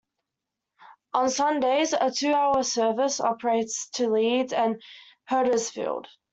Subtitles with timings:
[1.13, 4.81] On Sundays, a two-hourly service operates to Leeds and
[5.25, 6.07] Huddersfield.